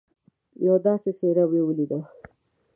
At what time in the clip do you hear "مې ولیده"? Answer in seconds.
1.51-1.99